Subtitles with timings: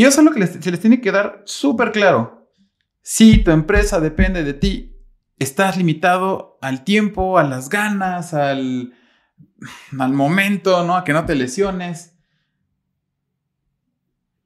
[0.00, 2.50] Y eso es lo que se les tiene que dar súper claro.
[3.02, 4.96] Si tu empresa depende de ti,
[5.38, 8.94] estás limitado al tiempo, a las ganas, al,
[9.98, 10.96] al momento, ¿no?
[10.96, 12.14] A que no te lesiones.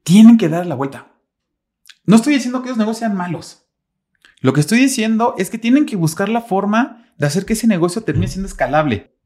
[0.03, 1.13] Tienen que dar la vuelta.
[2.05, 3.65] No estoy diciendo que los negocios sean malos.
[4.41, 7.69] Lo que estoy diciendo es que tienen que buscar la forma de hacer que ese
[7.69, 9.17] negocio termine siendo escalable.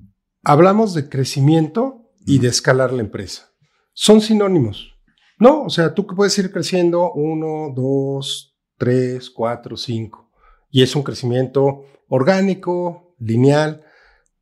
[0.45, 3.55] Hablamos de crecimiento y de escalar la empresa.
[3.95, 4.98] Son sinónimos.
[5.39, 10.31] No, o sea, tú puedes ir creciendo uno, dos, tres, cuatro, cinco.
[10.71, 13.85] Y es un crecimiento orgánico, lineal.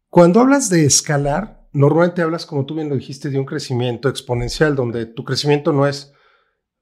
[0.09, 4.75] Cuando hablas de escalar, normalmente hablas, como tú bien lo dijiste, de un crecimiento exponencial,
[4.75, 6.13] donde tu crecimiento no es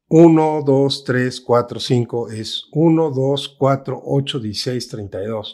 [0.09, 5.53] 1, 2, 3, 4, 5, es 1, 2, 4, 8, 16, 32.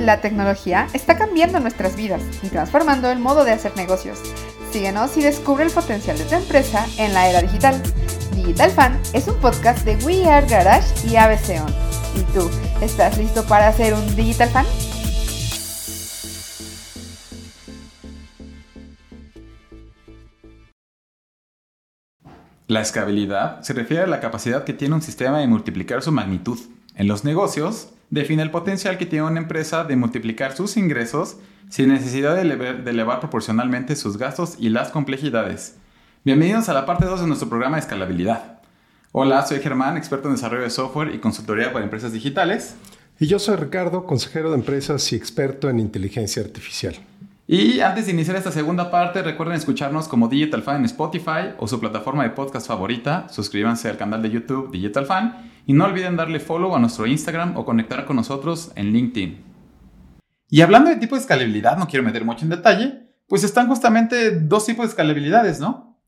[0.00, 4.18] La tecnología está cambiando nuestras vidas y transformando el modo de hacer negocios.
[4.70, 7.80] Síguenos y descubre el potencial de tu empresa en la era digital.
[8.34, 11.72] Digital Fan es un podcast de We Are Garage y ABC On.
[12.14, 12.50] ¿Y tú,
[12.82, 14.66] estás listo para ser un Digital Fan?
[22.66, 26.58] La escalabilidad se refiere a la capacidad que tiene un sistema de multiplicar su magnitud.
[26.94, 31.90] En los negocios, define el potencial que tiene una empresa de multiplicar sus ingresos sin
[31.90, 35.76] necesidad de elevar, proporcionalmente sus gastos y las complejidades.
[36.24, 38.60] Bienvenidos a la parte 2 de nuestro programa de escalabilidad.
[39.12, 42.74] Hola, soy Germán, experto en desarrollo de software y consultoría para empresas digitales.
[43.20, 46.96] Y yo soy Ricardo, consejero de empresas y experto en inteligencia artificial.
[47.46, 51.66] Y antes de iniciar esta segunda parte, recuerden escucharnos como Digital Fan en Spotify o
[51.66, 53.26] su plataforma de podcast favorita.
[53.30, 57.56] Suscríbanse al canal de YouTube Digital Fan y no olviden darle follow a nuestro Instagram
[57.56, 59.47] o conectar con nosotros en LinkedIn.
[60.48, 64.30] Y hablando de tipo de escalabilidad, no quiero meter mucho en detalle, pues están justamente
[64.32, 66.00] dos tipos de escalabilidades, ¿no?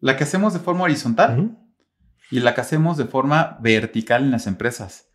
[0.00, 1.56] La que hacemos de forma horizontal
[2.30, 5.06] y la que hacemos de forma vertical en las empresas.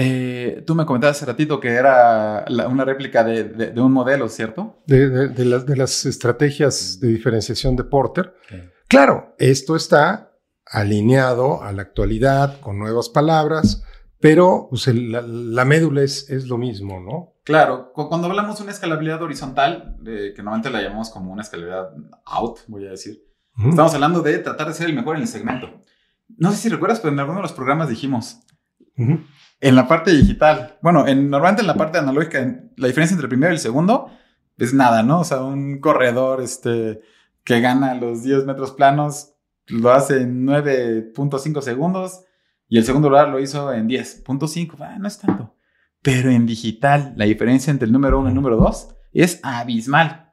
[0.00, 4.80] Eh, tú me comentabas hace ratito que era una réplica de, un modelo, ¿cierto?
[4.86, 8.32] De, las, estrategias de diferenciación de Porter.
[8.86, 13.82] Claro, esto está alineado a la actualidad con nuevas palabras,
[14.20, 17.34] pero pues, la, médula es, lo mismo, ¿no?
[17.44, 21.90] Claro, cuando hablamos de una escalabilidad horizontal, que normalmente la llamamos como una escalabilidad
[22.24, 23.24] out, voy a decir,
[23.68, 25.82] estamos hablando de tratar de ser el mejor en el segmento.
[26.36, 28.40] No sé si recuerdas, pero en alguno de los programas dijimos,
[28.96, 32.40] en la parte digital, bueno, en, normalmente en la parte analógica,
[32.76, 34.10] la diferencia entre el primero y el segundo
[34.56, 35.20] es nada, ¿no?
[35.20, 37.00] O sea, un corredor este,
[37.44, 39.34] que gana los 10 metros planos
[39.68, 42.24] lo hace en 9.5 segundos
[42.68, 44.76] y el segundo lugar lo hizo en 10.5.
[44.80, 45.54] Ah, no es tanto.
[46.02, 50.32] Pero en digital, la diferencia entre el número uno y el número dos es abismal.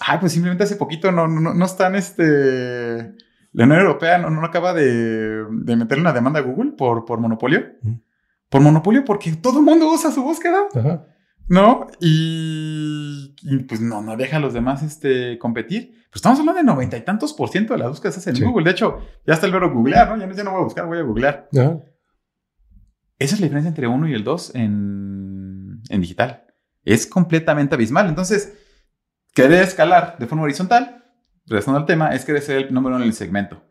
[0.00, 3.14] Ay, pues simplemente hace poquito no, no, no están este.
[3.52, 7.20] La Unión Europea no, no acaba de, de meterle una demanda a Google por, por
[7.20, 7.64] monopolio
[8.52, 10.68] por monopolio porque todo el mundo usa su búsqueda.
[11.52, 11.86] ¿No?
[12.00, 13.34] Y,
[13.68, 16.02] pues no, no deja a los demás este, competir.
[16.08, 18.64] Pues estamos hablando de noventa y tantos por ciento de las búsquedas hacen en Google.
[18.64, 20.16] De hecho, ya está el verbo googlear, ¿no?
[20.16, 21.50] Ya no, ya no voy a buscar, voy a googlear.
[23.18, 26.46] Esa es la diferencia entre uno y el dos en, en digital.
[26.84, 28.08] Es completamente abismal.
[28.08, 28.54] Entonces,
[29.34, 31.04] querer escalar de forma horizontal,
[31.44, 33.62] regresando al tema, es querer ser el número uno en el segmento.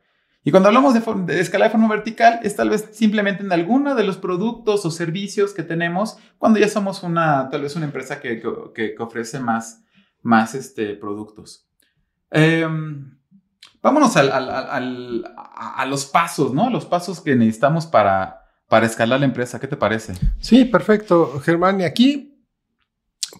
[0.43, 1.01] Y cuando hablamos de,
[1.33, 4.91] de, escala de forma vertical, es tal vez simplemente en alguno de los productos o
[4.91, 8.41] servicios que tenemos cuando ya somos una, tal vez una empresa que,
[8.73, 9.83] que, ofrece más,
[10.23, 11.67] más este, productos.
[12.31, 13.19] Em,
[13.83, 16.71] vámonos al, al, al, a, los pasos, ¿no?
[16.71, 19.59] Los pasos que necesitamos para, para escalar la empresa.
[19.59, 20.13] ¿Qué te parece?
[20.39, 21.81] Sí, perfecto, Germán.
[21.81, 22.43] Y aquí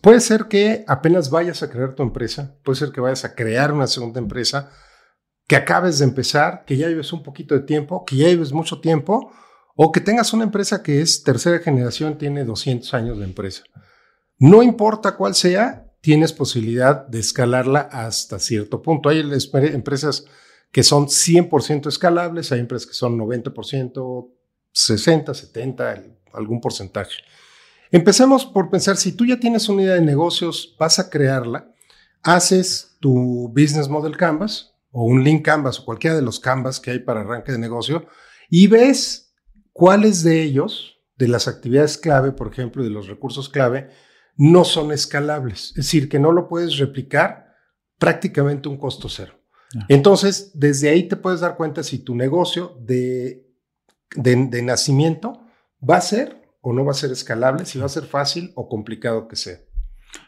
[0.04, 3.72] puede ser que apenas vayas a crear tu empresa, puede ser que vayas a crear
[3.72, 4.70] una segunda empresa
[5.52, 8.80] que acabes de empezar, que ya lleves un poquito de tiempo, que ya lleves mucho
[8.80, 9.34] tiempo,
[9.76, 13.64] o que tengas una empresa que es tercera generación, tiene 200 años de empresa.
[14.40, 19.10] No importa cuál sea, tienes posibilidad de escalarla hasta cierto punto.
[19.10, 19.20] Hay
[19.74, 20.24] empresas
[20.72, 24.32] que son 100% escalables, hay empresas que son 90%,
[24.72, 27.16] 60, 70, algún porcentaje.
[27.92, 31.76] Empecemos por pensar, si tú ya tienes una idea de negocios, vas a crearla,
[32.24, 36.92] haces tu Business Model Canvas, o un link Canvas o cualquiera de los Canvas que
[36.92, 38.06] hay para arranque de negocio
[38.50, 39.34] y ves
[39.74, 43.90] cuáles de ellos, de las actividades clave, por ejemplo, de los recursos clave,
[44.38, 45.70] no son escalables.
[45.70, 47.56] Es decir, que no lo puedes replicar
[47.98, 49.34] prácticamente un costo cero.
[49.88, 53.48] Entonces, desde ahí te puedes dar cuenta si tu negocio de,
[54.16, 55.46] de nacimiento
[55.88, 58.68] va a ser o no va a ser escalable, si va a ser fácil o
[58.68, 59.60] complicado que sea.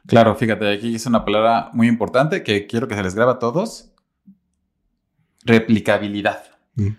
[0.08, 3.40] Claro, fíjate, aquí es una palabra muy importante que quiero que se les grabe a
[3.40, 3.93] todos
[5.46, 6.44] replicabilidad.
[6.76, 6.90] Mm.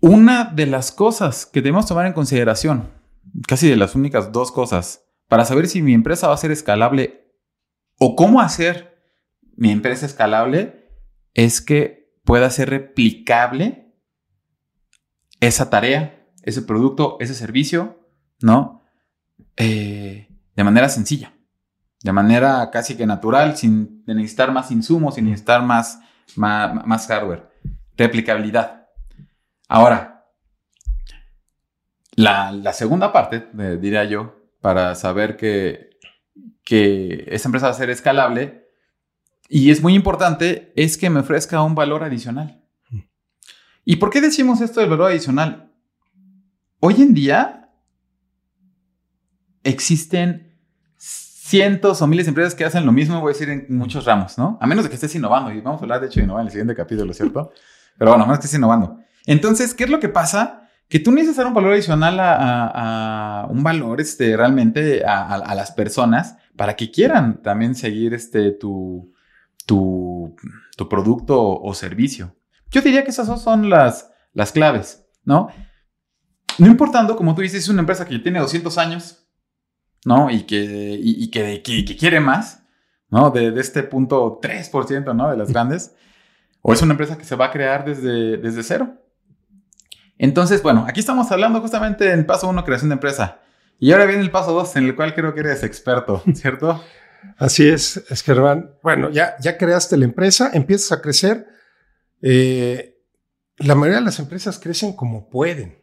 [0.00, 2.90] Una de las cosas que debemos tomar en consideración,
[3.48, 7.32] casi de las únicas dos cosas, para saber si mi empresa va a ser escalable
[7.98, 9.02] o cómo hacer
[9.56, 10.90] mi empresa escalable,
[11.32, 13.94] es que pueda ser replicable
[15.40, 18.06] esa tarea, ese producto, ese servicio,
[18.40, 18.82] ¿no?
[19.56, 21.34] Eh, de manera sencilla,
[22.04, 26.00] de manera casi que natural, sin necesitar más insumos, sin necesitar más,
[26.36, 27.48] más, hardware.
[27.96, 28.88] Replicabilidad.
[29.68, 30.26] Ahora,
[32.14, 35.98] la, segunda parte, eh, diría yo, para saber que,
[36.62, 38.68] que esa empresa va a ser escalable,
[39.48, 42.62] y es muy importante, es que me ofrezca un valor adicional.
[43.86, 45.72] ¿Y por qué decimos esto del valor adicional?
[46.80, 47.70] Hoy en día
[49.62, 50.53] existen
[51.44, 54.38] cientos o miles de empresas que hacen lo mismo, voy a decir, en muchos ramos,
[54.38, 54.56] ¿no?
[54.62, 56.46] A menos de que estés innovando, y vamos a hablar de hecho de innovar en
[56.46, 57.52] el siguiente capítulo, ¿cierto?
[57.98, 58.98] Pero bueno, a menos que estés innovando.
[59.26, 60.70] Entonces, ¿qué es lo que pasa?
[60.88, 66.36] Que tú necesitas dar un valor adicional a, un valor este, realmente a, las personas
[66.56, 69.12] para que quieran también seguir este, tu,
[69.66, 70.34] tu,
[70.78, 72.36] tu producto o servicio.
[72.70, 75.48] Yo diría que esas son las, las claves, ¿no?
[76.58, 79.23] No importando, como tú dices, es una empresa que tiene 200 años,
[80.04, 80.30] ¿no?
[80.30, 82.62] Y que, y, que, que, quiere más,
[83.08, 83.30] ¿no?
[83.30, 85.30] De, de, este punto 3%, ¿no?
[85.30, 85.94] De las grandes.
[86.62, 88.94] O es una empresa que se va a crear desde, desde cero.
[90.16, 93.40] Entonces, bueno, aquí estamos hablando justamente en paso 1, creación de empresa.
[93.78, 96.82] Y ahora viene el paso 2, en el cual creo que eres experto, ¿cierto?
[97.38, 98.32] Así es, es que
[98.82, 101.46] Bueno, ya, ya creaste la empresa, empiezas a crecer
[102.26, 102.94] eh,
[103.58, 105.78] la mayoría de las empresas crecen como pueden.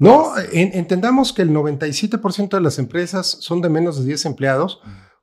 [0.00, 4.80] No, entendamos que el 97% de las empresas son de menos de 10 empleados.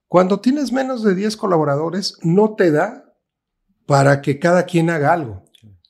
[0.07, 3.15] Cuando tienes menos de 10 colaboradores, no te da
[3.88, 5.44] para que cada quien haga algo.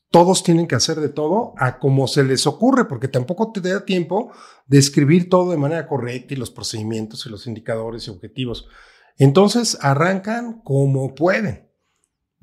[0.10, 3.84] Todos tienen que hacer de todo a como se les ocurre, porque tampoco te da
[3.84, 4.32] tiempo
[4.68, 8.70] de escribir todo de manera correcta y los procedimientos y los indicadores y objetivos.
[9.18, 11.70] Entonces arrancan como pueden.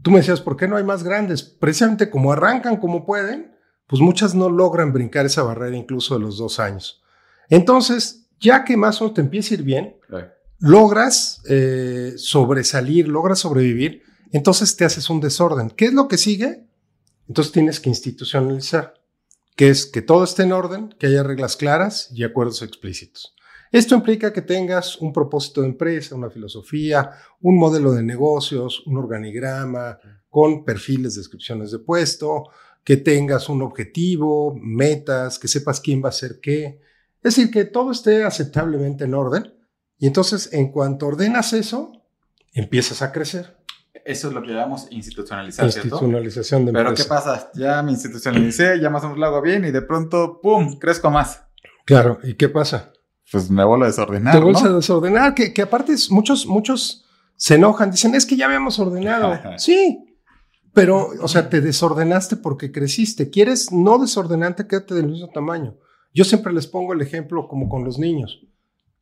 [0.02, 1.42] Tú me decías, ¿por qué no hay más grandes?
[1.42, 3.53] Precisamente como arrancan como pueden,
[3.86, 7.02] pues muchas no logran brincar esa barrera incluso de los dos años.
[7.48, 9.96] Entonces, ya que más o menos te empieza a ir bien,
[10.58, 14.02] logras eh, sobresalir, logras sobrevivir,
[14.32, 15.70] entonces te haces un desorden.
[15.70, 16.66] ¿Qué es lo que sigue?
[17.28, 18.94] Entonces tienes que institucionalizar,
[19.56, 23.34] que es que todo esté en orden, que haya reglas claras y acuerdos explícitos.
[23.72, 27.10] Esto implica que tengas un propósito de empresa, una filosofía,
[27.40, 29.98] un modelo de negocios, un organigrama
[30.28, 32.44] con perfiles, descripciones de puesto,
[32.84, 36.80] que tengas un objetivo, metas, que sepas quién va a hacer qué.
[37.22, 39.54] Es decir, que todo esté aceptablemente en orden.
[39.98, 41.92] Y entonces, en cuanto ordenas eso,
[42.52, 43.56] empiezas a crecer.
[44.04, 46.84] Eso es lo que llamamos institucionalizar, Institucionalización de empresa.
[46.84, 47.50] Pero ¿qué pasa?
[47.54, 51.10] Ya me institucionalicé, ya más o menos lo hago bien y de pronto, ¡pum!, crezco
[51.10, 51.42] más.
[51.86, 52.92] Claro, ¿y qué pasa?
[53.30, 54.34] pues me vuelvo a desordenar.
[54.34, 57.04] Te vuelves a desordenar, que, que aparte muchos, muchos
[57.36, 59.36] se enojan, dicen, es que ya habíamos ordenado.
[59.58, 60.03] sí,
[60.74, 63.30] pero, o sea, te desordenaste porque creciste.
[63.30, 64.66] ¿Quieres no desordenante?
[64.66, 65.76] Quédate del mismo tamaño.
[66.12, 68.46] Yo siempre les pongo el ejemplo como con los niños.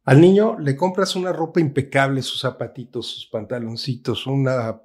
[0.05, 4.83] Al niño le compras una ropa impecable, sus zapatitos, sus pantaloncitos, una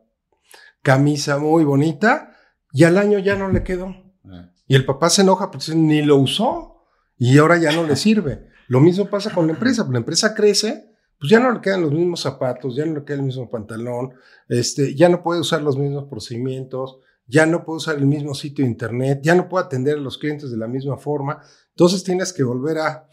[0.82, 2.36] camisa muy bonita,
[2.72, 3.90] y al año ya no le quedó.
[4.26, 4.52] Eh.
[4.68, 6.86] Y el papá se enoja porque ni lo usó
[7.18, 8.48] y ahora ya no le sirve.
[8.68, 9.86] Lo mismo pasa con la empresa.
[9.90, 10.87] La empresa crece,
[11.20, 14.14] pues ya no le quedan los mismos zapatos, ya no le queda el mismo pantalón,
[14.48, 18.64] este, ya no puede usar los mismos procedimientos, ya no puede usar el mismo sitio
[18.64, 21.42] de internet, ya no puede atender a los clientes de la misma forma.
[21.70, 23.10] Entonces tienes que volver a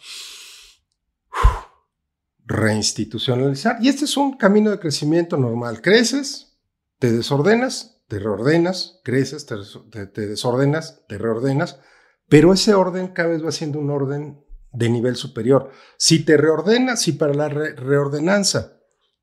[2.44, 3.78] reinstitucionalizar.
[3.80, 5.80] Y este es un camino de crecimiento normal.
[5.80, 6.58] Creces,
[6.99, 11.80] te desordenas, te reordenas, creces, te, te desordenas, te reordenas,
[12.28, 14.44] pero ese orden cada vez va siendo un orden
[14.75, 15.71] de nivel superior.
[15.97, 18.75] Si te reordenas, si para la reordenanza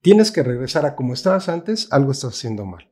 [0.02, 2.90] tienes que regresar a como estabas antes, algo estás haciendo mal.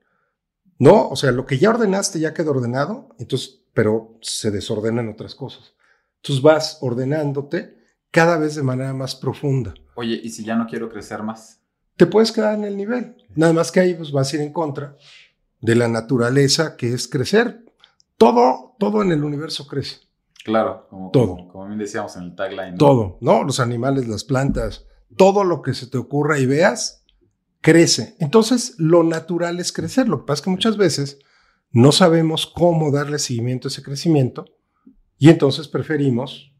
[0.78, 5.36] No, o sea, lo que ya ordenaste ya quedó ordenado, entonces, pero se desordenan otras
[5.36, 5.74] cosas.
[6.18, 7.78] Entonces vas ordenándote
[8.12, 9.74] cada vez de manera más profunda.
[9.96, 11.62] Oye, ¿y si ya no quiero crecer más?
[11.96, 13.16] Te puedes quedar en el nivel.
[13.36, 14.96] Nada más que ahí pues, vas a ir en contra
[15.62, 17.66] de la naturaleza que es crecer.
[18.18, 20.09] Todo, todo en el universo crece.
[20.43, 21.38] Claro, como, todo.
[21.51, 22.77] Como, bien decíamos en el tagline.
[22.77, 23.43] Todo, ¿no?
[23.43, 24.86] Los animales, las plantas,
[25.17, 27.05] todo lo que se te ocurra y veas,
[27.62, 28.15] crece.
[28.19, 30.08] Entonces, lo natural es crecer.
[30.08, 31.19] Lo que pasa es que muchas veces
[31.72, 34.46] no sabemos cómo darle seguimiento a ese crecimiento
[35.17, 36.53] y entonces preferimos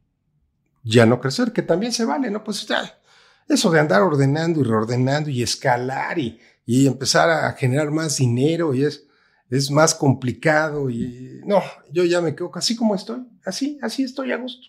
[0.84, 2.44] ya no crecer, que también se vale, ¿no?
[2.44, 3.00] Pues ya,
[3.48, 8.74] eso de andar ordenando y reordenando y escalar y, y empezar a generar más dinero
[8.74, 9.08] y es
[9.50, 14.32] es más complicado y no, yo ya me quedo así como estoy, así, así estoy
[14.32, 14.68] a gusto.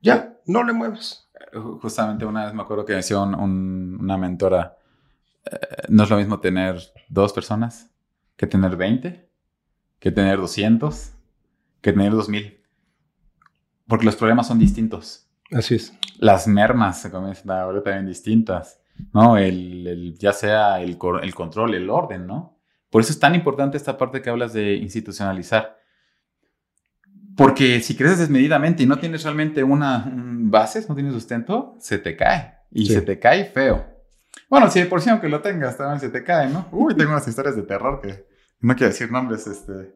[0.00, 1.28] Ya, no le mueves.
[1.80, 4.76] Justamente una vez me acuerdo que decía una mentora,
[5.44, 5.58] eh,
[5.88, 7.90] no es lo mismo tener dos personas
[8.36, 9.28] que tener 20,
[9.98, 11.12] que tener 200,
[11.80, 12.60] que tener 2000.
[13.86, 15.26] Porque los problemas son distintos.
[15.50, 15.94] Así es.
[16.18, 18.80] Las mermas se comienzan a volver también distintas,
[19.14, 19.38] ¿no?
[19.38, 22.57] El, ya sea el, el control, el orden, ¿no?
[22.90, 25.78] Por eso es tan importante esta parte que hablas de institucionalizar.
[27.36, 32.16] Porque si creces desmedidamente y no tienes realmente una bases, no tienes sustento, se te
[32.16, 32.54] cae.
[32.70, 33.86] Y se te cae feo.
[34.48, 36.68] Bueno, si por sí aunque lo tengas, también se te cae, ¿no?
[36.72, 38.26] Uy, tengo unas historias de terror que
[38.60, 39.94] no quiero decir nombres, este, de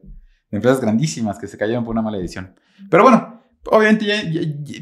[0.51, 2.55] empresas grandísimas que se cayeron por una mala edición.
[2.89, 4.05] Pero bueno, obviamente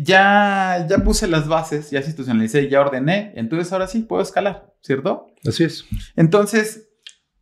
[0.03, 5.27] ya, ya, puse las bases, ya institucionalicé, ya ordené, entonces ahora sí puedo escalar, ¿cierto?
[5.47, 5.85] Así es.
[6.15, 6.89] Entonces,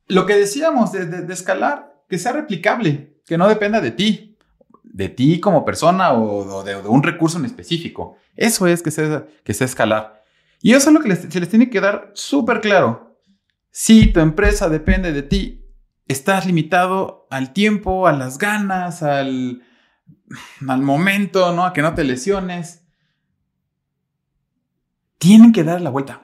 [0.10, 4.38] lo que decíamos de, escalar, que sea replicable, que no dependa de ti,
[4.84, 8.18] de ti como persona o, de, un recurso en específico.
[8.36, 10.24] Eso es que sea, que sea escalar.
[10.62, 13.18] Y eso es lo que se les tiene que dar súper claro.
[13.72, 15.64] Si tu empresa depende de ti,
[16.08, 19.62] estás limitado al tiempo, a las ganas, al,
[20.68, 21.66] al momento, ¿no?
[21.66, 22.84] A que no te lesiones.
[25.20, 26.24] Tienen que dar la vuelta.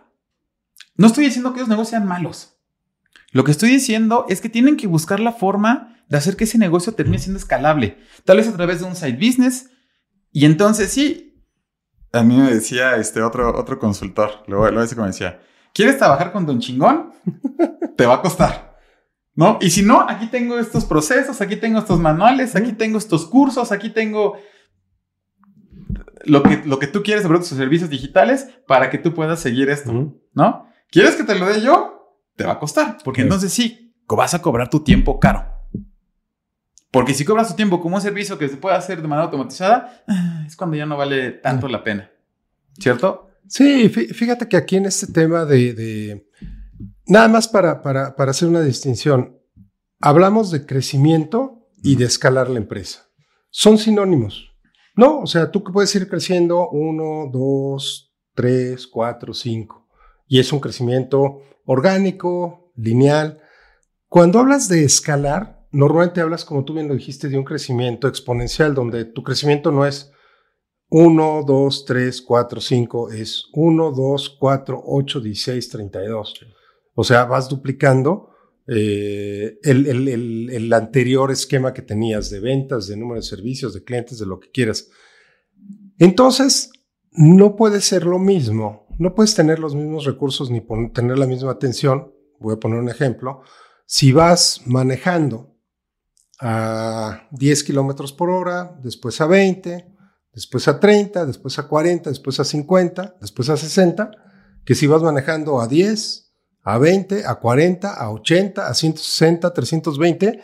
[0.95, 2.54] No estoy diciendo que los negocios sean malos.
[3.35, 6.57] Lo que estoy diciendo es que tienen que buscar la forma de hacer que ese
[6.57, 7.97] negocio termine siendo escalable.
[8.23, 9.71] Tal vez a través de un side business.
[10.31, 11.43] Y entonces sí.
[12.13, 15.41] A mí me decía este otro, otro consultor, luego, lo como decía,
[15.73, 17.11] ¿quieres trabajar con Don Chingón?
[17.97, 18.77] Te va a costar.
[19.33, 19.57] ¿no?
[19.59, 23.73] Y si no, aquí tengo estos procesos, aquí tengo estos manuales, aquí tengo estos cursos,
[23.73, 24.37] aquí tengo
[26.23, 29.69] lo que, lo que tú quieres sobre tus servicios digitales para que tú puedas seguir
[29.69, 30.69] esto, ¿no?
[30.89, 31.94] ¿Quieres que te lo dé yo?
[32.35, 35.45] Te va a costar, porque entonces sí, vas a cobrar tu tiempo caro.
[36.91, 40.03] Porque si cobras tu tiempo como un servicio que se puede hacer de manera automatizada,
[40.07, 42.09] ah, es cuando ya no vale tanto la pena.
[42.79, 43.29] ¿Cierto?
[43.47, 46.25] Sí, fíjate que aquí en este tema de
[47.07, 49.39] Nada más para, para, para hacer una distinción.
[50.01, 53.07] Hablamos de crecimiento y de escalar la empresa.
[53.51, 54.51] Son sinónimos.
[54.95, 59.84] No, o sea, tú puedes ir creciendo uno, dos, tres, cuatro, cinco.
[60.27, 63.41] Y es un crecimiento orgánico, lineal.
[64.07, 68.73] Cuando hablas de escalar, normalmente hablas, como tú bien lo dijiste, de un crecimiento exponencial,
[68.73, 70.11] donde tu crecimiento no es
[70.89, 76.33] 1, 2, 3, 4, 5, es 1, 2, 4, 8, 16, 32.
[76.93, 78.29] O sea, vas duplicando
[78.67, 84.25] eh, el, anterior esquema que tenías de ventas, de número de servicios, de clientes, de
[84.25, 84.89] lo que quieras.
[85.99, 86.71] Entonces,
[87.11, 90.61] no puede ser lo mismo, no puedes tener los mismos recursos ni
[90.93, 92.13] tener la misma atención.
[92.39, 93.41] Voy a poner un ejemplo.
[93.85, 95.55] Si vas manejando
[96.39, 99.93] a 10 kilómetros por hora, después a 20,
[100.33, 104.11] después a 30, después a 40, después a 50, después a 60,
[104.65, 106.33] que si vas manejando a 10,
[106.63, 110.41] a 20, a 40, a 80, a 160, 320.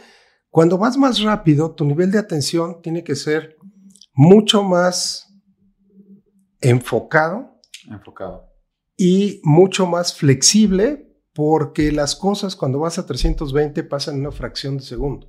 [0.50, 3.58] Cuando vas más rápido, tu nivel de atención tiene que ser
[4.13, 5.27] mucho más
[6.60, 7.50] enfocado.
[7.89, 8.47] Enfocado.
[8.97, 14.77] Y mucho más flexible porque las cosas cuando vas a 320 pasan en una fracción
[14.77, 15.27] de segundo.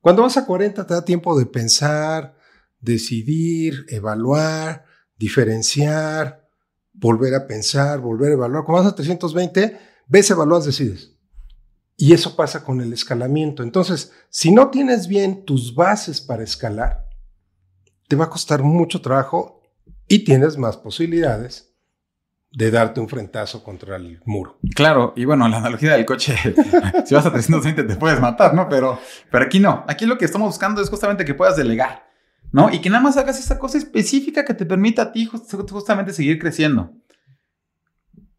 [0.00, 2.34] Cuando vas a 40 te da tiempo de pensar,
[2.80, 4.84] decidir, evaluar,
[5.16, 6.48] diferenciar,
[6.92, 8.64] volver a pensar, volver a evaluar.
[8.64, 11.12] Cuando vas a 320 ves, evalúas, decides.
[11.96, 13.62] Y eso pasa con el escalamiento.
[13.62, 17.08] Entonces, si no tienes bien tus bases para escalar,
[18.08, 19.62] te va a costar mucho trabajo
[20.08, 21.69] y tienes más posibilidades
[22.52, 24.58] de darte un frentazo contra el muro.
[24.74, 26.34] Claro, y bueno, la analogía del coche,
[27.04, 28.68] si vas a 320 te puedes matar, ¿no?
[28.68, 28.98] Pero,
[29.30, 29.84] pero aquí no.
[29.86, 32.08] Aquí lo que estamos buscando es justamente que puedas delegar,
[32.50, 32.72] ¿no?
[32.72, 36.40] Y que nada más hagas esa cosa específica que te permita a ti justamente seguir
[36.40, 36.92] creciendo.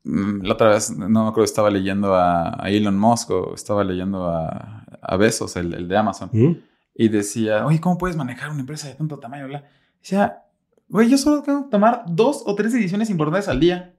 [0.03, 4.27] Mm, la otra vez, no me acuerdo, estaba leyendo a, Elon Musk o estaba leyendo
[4.27, 6.57] a, a Besos, el, de Amazon, ¿Mm?
[6.95, 9.47] y decía, oye, ¿cómo puedes manejar una empresa de tanto tamaño?
[10.01, 10.43] Decía,
[10.89, 13.90] güey, yo solo tengo que tomar dos o tres decisiones importantes al día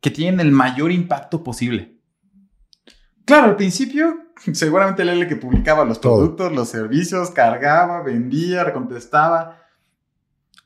[0.00, 1.98] Que tienen el mayor impacto posible.
[3.24, 9.62] Claro, al principio, seguramente él el que publicaba los productos, los servicios, cargaba, vendía, recontestaba.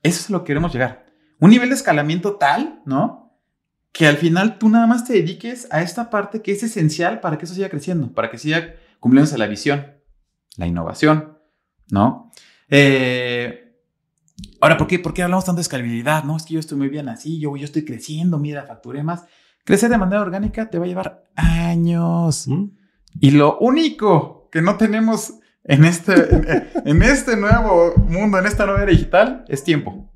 [0.03, 1.07] Eso es a lo que queremos llegar.
[1.39, 3.23] Un nivel de escalamiento tal, ¿no?
[3.93, 7.39] que al final tú nada más te dediques a esta parte que es esencial para
[7.39, 9.87] que eso siga creciendo, para que siga cumpliéndose la visión,
[10.57, 11.39] la innovación,
[11.91, 12.31] ¿no?
[12.69, 13.62] Eh,
[14.63, 16.23] ahora, ¿por qué, ¿por qué hablamos tanto de escalabilidad?
[16.23, 19.25] No, es que yo estoy muy bien así, yo, yo estoy creciendo, mira, facturé más.
[19.65, 22.47] Crecer de manera orgánica te va a llevar años.
[22.47, 22.67] ¿Mm?
[23.21, 26.13] Y lo único que no tenemos en este,
[26.85, 30.09] en, este nuevo mundo, en esta nueva era digital, es tiempo.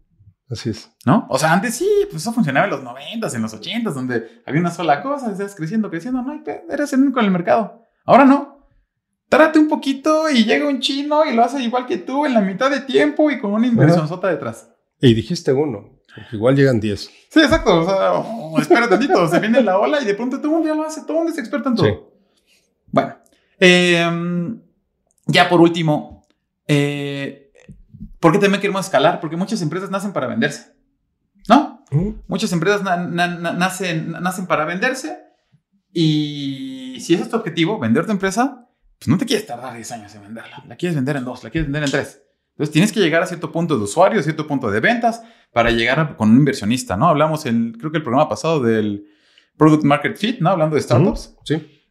[0.48, 0.92] Así es.
[1.04, 1.26] ¿No?
[1.28, 4.60] O sea, antes sí, pues eso funcionaba en los 90 en los 80 donde había
[4.60, 7.82] una sola cosa, estás creciendo, creciendo, no, eres el único en el mercado.
[8.04, 8.55] Ahora no.
[9.28, 12.40] Trate un poquito y llega un chino y lo hace igual que tú en la
[12.40, 14.68] mitad de tiempo y con una inversión sota detrás.
[15.00, 15.98] Y dijiste uno,
[16.32, 17.00] igual llegan 10.
[17.00, 17.80] Sí, exacto.
[17.80, 20.68] O sea, oh, espera tantito, se viene la ola y de pronto todo el mundo
[20.68, 21.86] ya lo hace, todo el mundo es experto en todo.
[21.86, 21.92] Sí.
[22.92, 23.16] Bueno,
[23.58, 24.56] eh,
[25.26, 26.26] ya por último,
[26.68, 27.50] eh,
[28.20, 29.20] ¿por qué también queremos escalar?
[29.20, 30.76] Porque muchas empresas nacen para venderse.
[31.48, 31.84] ¿No?
[32.26, 35.18] Muchas empresas nacen, nacen para venderse
[35.92, 38.65] y si ese es tu objetivo, vender tu empresa,
[38.98, 40.64] pues no te quieres tardar 10 años en venderla.
[40.66, 42.22] La quieres vender en dos, la quieres vender en tres.
[42.52, 45.22] Entonces tienes que llegar a cierto punto de usuario, a cierto punto de ventas
[45.52, 47.08] para llegar con un inversionista, ¿no?
[47.08, 49.04] Hablamos en, creo que el programa pasado del
[49.56, 50.50] Product Market Fit, ¿no?
[50.50, 51.36] Hablando de startups.
[51.44, 51.82] Sí.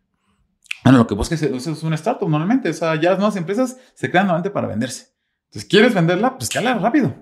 [0.83, 2.69] Bueno, lo que buscas es, es una startup normalmente.
[2.69, 5.15] O sea, ya las nuevas empresas se crean normalmente para venderse.
[5.45, 6.31] Entonces, ¿quieres venderla?
[6.31, 7.15] Pues escala rápido.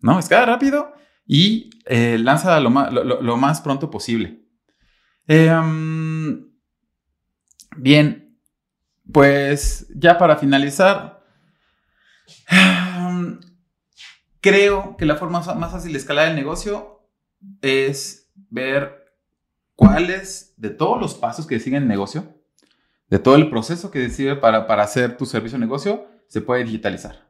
[0.00, 0.18] ¿No?
[0.18, 0.92] Escala rápido
[1.26, 4.44] y eh, lanza lo más, lo, más, pronto posible.
[5.26, 6.50] Em,
[7.76, 8.29] bien,
[9.12, 11.24] pues ya para finalizar,
[14.40, 17.08] creo que la forma más fácil de escalar el negocio
[17.62, 19.14] es ver
[19.74, 22.40] cuáles de todos los pasos que siguen el negocio
[23.10, 26.64] de todo el proceso que decide para, para hacer tu servicio o negocio, se puede
[26.64, 27.28] digitalizar.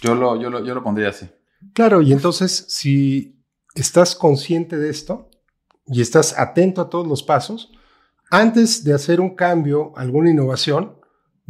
[0.00, 1.28] Yo lo, yo, lo, yo lo pondría así.
[1.74, 5.28] Claro, y entonces si estás consciente de esto
[5.84, 7.72] y estás atento a todos los pasos,
[8.30, 10.99] antes de hacer un cambio, alguna innovación,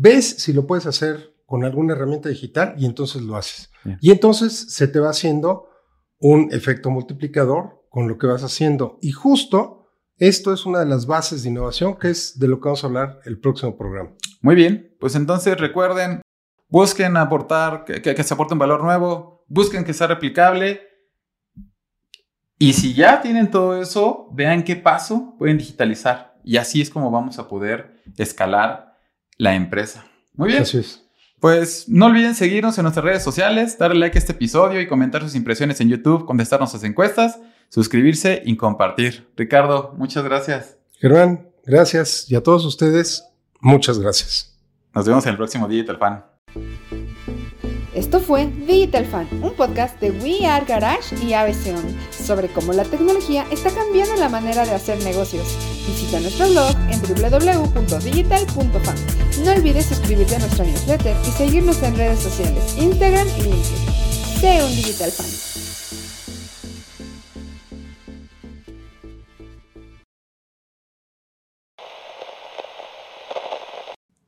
[0.00, 3.70] ves si lo puedes hacer con alguna herramienta digital y entonces lo haces.
[4.00, 5.68] Y entonces se te va haciendo
[6.18, 8.98] un efecto multiplicador con lo que vas haciendo.
[9.02, 12.66] Y justo esto es una de las bases de innovación, que es de lo que
[12.66, 14.12] vamos a hablar el próximo programa.
[14.42, 16.20] Muy bien, pues entonces recuerden,
[16.68, 20.82] busquen aportar, que, se aporte un valor nuevo, busquen que sea replicable.
[22.58, 26.38] Y si ya tienen todo eso, vean qué paso pueden digitalizar.
[26.44, 28.89] Y así es como vamos a poder escalar
[29.40, 30.06] la empresa.
[30.34, 30.62] Muy bien.
[30.62, 31.04] Así es.
[31.40, 35.22] Pues no olviden seguirnos en nuestras redes sociales, darle like a este episodio y comentar
[35.22, 37.38] sus impresiones en YouTube, contestarnos sus encuestas
[37.70, 39.26] suscribirse y compartir.
[39.36, 40.76] Ricardo, muchas gracias.
[40.98, 42.30] Germán, gracias.
[42.30, 43.24] Y a todos ustedes,
[43.60, 44.58] muchas gracias.
[44.94, 46.24] Nos vemos en el próximo Digital Fan.
[47.94, 51.74] Esto fue Digital Fan, un podcast de We Are Garage y ABC
[52.12, 55.56] sobre cómo la tecnología está cambiando la manera de hacer negocios.
[55.86, 59.29] Visita nuestro blog en www.digital.fan.
[59.44, 64.38] No olvides suscribirte a nuestra newsletter y seguirnos en redes sociales, Instagram y LinkedIn.
[64.38, 65.26] Sé un Digital Fan.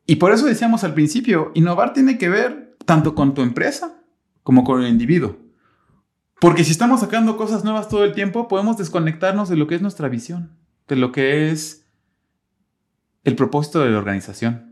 [0.06, 4.02] Y por eso decíamos al principio, innovar tiene que ver tanto con tu empresa
[4.42, 5.36] como con el individuo.
[6.40, 9.82] Porque si estamos sacando cosas nuevas todo el tiempo, podemos desconectarnos de lo que es
[9.82, 10.56] nuestra visión,
[10.88, 11.86] de lo que es
[13.24, 14.71] el propósito de la organización.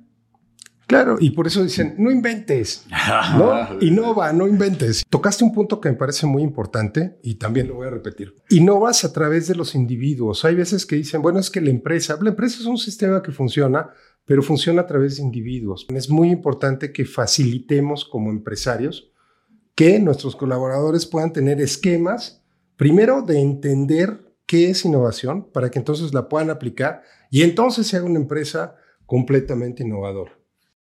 [0.90, 2.84] Claro, y por eso dicen, no inventes,
[3.38, 3.80] ¿no?
[3.80, 5.04] Innova, no inventes.
[5.08, 8.34] Tocaste un punto que me parece muy importante y también lo voy a repetir.
[8.48, 10.44] Innovas a través de los individuos.
[10.44, 13.30] Hay veces que dicen, bueno, es que la empresa, la empresa es un sistema que
[13.30, 13.90] funciona,
[14.24, 15.86] pero funciona a través de individuos.
[15.94, 19.12] Es muy importante que facilitemos como empresarios
[19.76, 22.42] que nuestros colaboradores puedan tener esquemas,
[22.76, 28.02] primero de entender qué es innovación, para que entonces la puedan aplicar y entonces sea
[28.02, 28.74] una empresa
[29.06, 30.39] completamente innovadora.